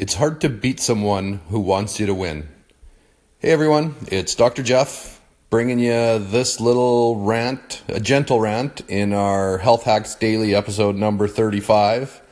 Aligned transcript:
It's 0.00 0.14
hard 0.14 0.40
to 0.40 0.48
beat 0.48 0.80
someone 0.80 1.42
who 1.50 1.60
wants 1.60 2.00
you 2.00 2.06
to 2.06 2.14
win. 2.14 2.48
Hey 3.38 3.50
everyone, 3.50 3.96
it's 4.06 4.34
Dr. 4.34 4.62
Jeff 4.62 5.20
bringing 5.50 5.78
you 5.78 6.18
this 6.18 6.58
little 6.58 7.16
rant, 7.16 7.82
a 7.86 8.00
gentle 8.00 8.40
rant, 8.40 8.80
in 8.88 9.12
our 9.12 9.58
Health 9.58 9.82
Hacks 9.82 10.14
Daily 10.14 10.54
episode 10.54 10.96
number 10.96 11.28
35. 11.28 12.22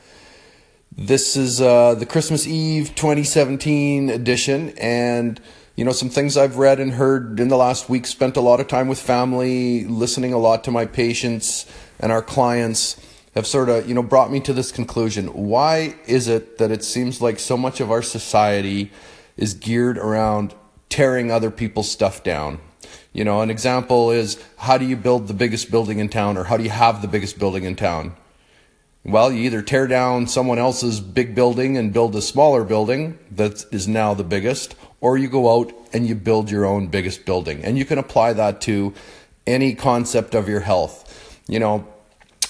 This 0.97 1.37
is 1.37 1.61
uh, 1.61 1.93
the 1.93 2.07
Christmas 2.07 2.47
Eve 2.47 2.95
2017 2.95 4.09
edition, 4.09 4.69
and 4.79 5.39
you 5.75 5.85
know, 5.85 5.91
some 5.91 6.09
things 6.09 6.37
I've 6.37 6.57
read 6.57 6.79
and 6.79 6.93
heard 6.93 7.39
in 7.39 7.49
the 7.49 7.55
last 7.55 7.87
week, 7.87 8.07
spent 8.07 8.35
a 8.35 8.41
lot 8.41 8.59
of 8.59 8.67
time 8.67 8.87
with 8.87 8.99
family, 8.99 9.85
listening 9.85 10.33
a 10.33 10.39
lot 10.39 10.63
to 10.63 10.71
my 10.71 10.87
patients 10.87 11.67
and 11.99 12.11
our 12.11 12.23
clients 12.23 12.99
have 13.35 13.45
sort 13.45 13.69
of, 13.69 13.87
you 13.87 13.93
know, 13.93 14.03
brought 14.03 14.31
me 14.31 14.39
to 14.41 14.53
this 14.53 14.71
conclusion. 14.71 15.27
Why 15.27 15.95
is 16.07 16.27
it 16.27 16.57
that 16.57 16.71
it 16.71 16.83
seems 16.83 17.21
like 17.21 17.39
so 17.39 17.57
much 17.57 17.79
of 17.79 17.91
our 17.91 18.01
society 18.01 18.91
is 19.37 19.53
geared 19.53 19.97
around 19.97 20.55
tearing 20.89 21.31
other 21.31 21.51
people's 21.51 21.89
stuff 21.89 22.23
down? 22.23 22.59
You 23.13 23.23
know, 23.23 23.41
an 23.41 23.49
example 23.49 24.11
is 24.11 24.43
how 24.57 24.77
do 24.77 24.85
you 24.85 24.95
build 24.95 25.27
the 25.27 25.33
biggest 25.33 25.71
building 25.71 25.99
in 25.99 26.09
town 26.09 26.37
or 26.37 26.45
how 26.45 26.57
do 26.57 26.63
you 26.63 26.69
have 26.69 27.01
the 27.01 27.07
biggest 27.07 27.39
building 27.39 27.63
in 27.63 27.75
town? 27.75 28.15
Well, 29.03 29.31
you 29.31 29.43
either 29.45 29.61
tear 29.61 29.87
down 29.87 30.27
someone 30.27 30.59
else's 30.59 30.99
big 30.99 31.33
building 31.33 31.77
and 31.77 31.93
build 31.93 32.15
a 32.15 32.21
smaller 32.21 32.63
building 32.63 33.17
that 33.31 33.65
is 33.71 33.87
now 33.87 34.13
the 34.13 34.25
biggest, 34.25 34.75
or 34.99 35.17
you 35.17 35.29
go 35.29 35.57
out 35.57 35.73
and 35.93 36.05
you 36.05 36.15
build 36.15 36.51
your 36.51 36.65
own 36.65 36.87
biggest 36.87 37.25
building. 37.25 37.63
And 37.63 37.77
you 37.77 37.85
can 37.85 37.97
apply 37.97 38.33
that 38.33 38.59
to 38.61 38.93
any 39.47 39.73
concept 39.73 40.35
of 40.35 40.49
your 40.49 40.59
health. 40.59 41.41
You 41.47 41.59
know, 41.59 41.87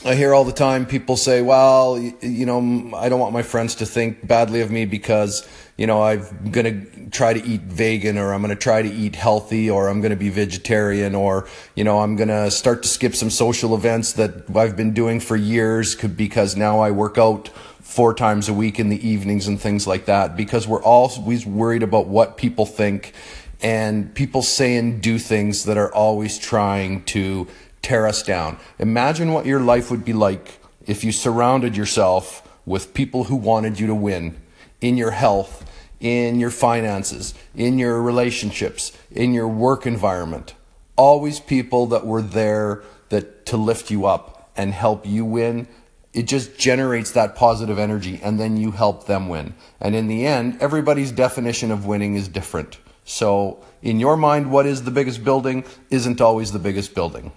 I 0.06 0.16
hear 0.16 0.34
all 0.34 0.46
the 0.46 0.54
time 0.54 0.86
people 0.86 1.18
say, 1.18 1.42
well, 1.42 2.00
you 2.00 2.46
know, 2.46 2.96
I 2.96 3.10
don't 3.10 3.20
want 3.20 3.34
my 3.34 3.42
friends 3.42 3.76
to 3.76 3.86
think 3.86 4.26
badly 4.26 4.62
of 4.62 4.72
me 4.72 4.86
because, 4.86 5.46
you 5.76 5.88
know, 5.88 6.02
I'm 6.02 6.52
going 6.52 6.66
to 6.94 7.10
try 7.10 7.34
to 7.34 7.46
eat 7.46 7.64
vegan 7.64 8.18
or 8.18 8.34
I'm 8.34 8.42
going 8.42 8.56
to 8.56 8.62
try 8.62 8.82
to 8.82 8.90
eat 8.90 9.18
healthy 9.18 9.70
or 9.70 9.90
I'm 9.90 10.00
going 10.00 10.12
to 10.12 10.16
be 10.16 10.30
vegetarian 10.30 11.16
or, 11.16 11.50
you 11.76 11.84
know, 11.84 12.00
I'm 12.00 12.16
going 12.16 12.30
to 12.30 12.50
start 12.50 12.82
to 12.84 12.88
skip 12.88 13.14
some 13.14 13.30
social 13.30 13.76
events 13.76 14.14
that 14.14 14.56
I've 14.56 14.78
been 14.78 14.94
doing 14.94 15.20
for 15.20 15.36
years 15.36 15.96
because 15.96 16.56
now 16.56 16.80
I 16.80 16.92
work 16.92 17.18
out 17.18 17.50
four 17.82 18.14
times 18.14 18.48
a 18.48 18.54
week 18.54 18.80
in 18.80 18.88
the 18.88 19.06
evenings 19.06 19.48
and 19.48 19.60
things 19.60 19.86
like 19.86 20.06
that. 20.06 20.38
Because 20.38 20.66
we're 20.66 20.82
always 20.82 21.46
worried 21.46 21.84
about 21.84 22.08
what 22.08 22.38
people 22.38 22.66
think 22.66 23.14
and 23.62 24.16
people 24.16 24.44
say 24.44 24.78
and 24.78 25.02
do 25.02 25.20
things 25.20 25.66
that 25.66 25.78
are 25.78 25.94
always 25.94 26.38
trying 26.38 27.04
to 27.04 27.48
tear 27.90 28.06
us 28.06 28.22
down. 28.22 28.56
Imagine 28.78 29.34
what 29.34 29.48
your 29.48 29.60
life 29.60 29.90
would 29.90 30.06
be 30.06 30.14
like 30.14 30.60
if 30.86 31.04
you 31.04 31.12
surrounded 31.12 31.76
yourself 31.76 32.48
with 32.64 32.94
people 32.94 33.24
who 33.24 33.36
wanted 33.36 33.80
you 33.80 33.88
to 33.88 33.96
win 33.96 34.40
in 34.80 34.96
your 34.96 35.10
health, 35.10 35.68
in 36.00 36.40
your 36.40 36.52
finances, 36.52 37.34
in 37.56 37.80
your 37.80 38.00
relationships, 38.00 38.92
in 39.10 39.34
your 39.34 39.48
work 39.48 39.88
environment. 39.88 40.54
Always 40.98 41.40
people 41.40 41.88
that 41.88 42.06
were 42.06 42.22
there 42.22 42.84
that 43.10 43.48
to 43.48 43.58
lift 43.58 43.90
you 43.90 44.06
up 44.06 44.52
and 44.56 44.72
help 44.72 45.08
you 45.08 45.26
win. 45.26 45.68
It 46.14 46.28
just 46.28 46.60
generates 46.60 47.10
that 47.14 47.36
positive 47.36 47.80
energy 47.80 48.20
and 48.22 48.40
then 48.40 48.56
you 48.56 48.70
help 48.70 49.08
them 49.08 49.30
win. 49.30 49.56
And 49.82 49.96
in 49.96 50.08
the 50.08 50.28
end, 50.28 50.62
everybody's 50.62 51.12
definition 51.12 51.72
of 51.72 51.88
winning 51.88 52.14
is 52.14 52.28
different. 52.28 52.78
So 53.04 53.66
in 53.82 54.00
your 54.00 54.16
mind, 54.16 54.52
what 54.52 54.68
is 54.68 54.84
the 54.84 54.92
biggest 54.92 55.24
building 55.24 55.64
isn't 55.90 56.22
always 56.22 56.52
the 56.52 56.60
biggest 56.60 56.94
building. 56.94 57.32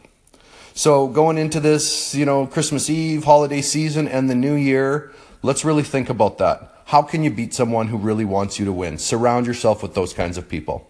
So 0.75 1.07
going 1.07 1.37
into 1.37 1.61
this, 1.61 2.15
you 2.15 2.25
know, 2.25 2.47
Christmas 2.47 2.89
Eve, 2.89 3.25
holiday 3.25 3.61
season, 3.61 4.09
and 4.09 4.31
the 4.31 4.35
new 4.35 4.55
year, 4.55 5.13
let's 5.43 5.65
really 5.65 5.83
think 5.83 6.09
about 6.09 6.39
that. 6.39 6.83
How 6.87 7.03
can 7.03 7.23
you 7.23 7.31
beat 7.31 7.53
someone 7.53 7.89
who 7.89 7.99
really 7.99 8.25
wants 8.25 8.59
you 8.59 8.65
to 8.65 8.73
win? 8.73 8.99
Surround 8.99 9.47
yourself 9.47 9.83
with 9.83 9.95
those 9.95 10.13
kinds 10.13 10.39
of 10.39 10.49
people. 10.49 10.89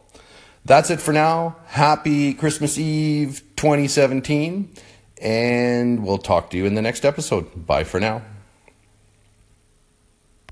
That's 0.64 0.90
it 0.90 1.00
for 1.00 1.12
now. 1.12 1.56
Happy 1.66 2.32
Christmas 2.34 2.78
Eve 2.78 3.42
2017, 3.56 4.70
and 5.20 6.04
we'll 6.04 6.18
talk 6.18 6.50
to 6.50 6.56
you 6.56 6.66
in 6.66 6.74
the 6.74 6.82
next 6.82 7.04
episode. 7.04 7.66
Bye 7.66 7.84
for 7.84 7.98
now. 7.98 8.22